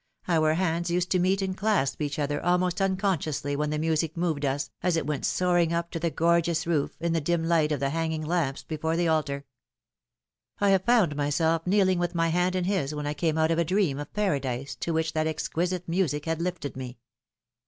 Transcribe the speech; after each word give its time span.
Our 0.27 0.55
hands 0.55 0.89
used 0.89 1.11
to 1.11 1.19
meet 1.19 1.43
and 1.43 1.55
clasp 1.55 2.01
each 2.01 2.17
other 2.17 2.43
almost 2.43 2.81
unconsciously 2.81 3.55
when 3.55 3.69
the 3.69 3.77
music 3.77 4.17
moved 4.17 4.45
us 4.45 4.71
as 4.81 4.97
it 4.97 5.05
went 5.05 5.27
soaring 5.27 5.73
up 5.73 5.91
to 5.91 5.99
the 5.99 6.09
gorgeous 6.09 6.65
roof, 6.65 6.97
in 6.99 7.13
the 7.13 7.21
dim 7.21 7.43
light 7.43 7.71
of 7.71 7.79
.the 7.79 7.91
hanging 7.91 8.23
lamps 8.25 8.63
before 8.63 8.97
the 8.97 9.07
altar. 9.07 9.45
I 10.59 10.71
have 10.71 10.85
found 10.85 11.15
myself 11.15 11.67
kneeling 11.67 11.99
with 11.99 12.15
my 12.15 12.29
hand 12.29 12.55
in 12.55 12.63
his 12.63 12.95
when 12.95 13.05
I 13.05 13.13
came 13.13 13.37
out 13.37 13.51
of 13.51 13.59
a 13.59 13.63
dream 13.63 13.99
of 13.99 14.11
Paradise 14.11 14.73
to 14.77 14.91
which 14.91 15.13
that 15.13 15.27
exquisite 15.27 15.87
music 15.87 16.25
had 16.25 16.41
lifted 16.41 16.75
me. 16.75 16.97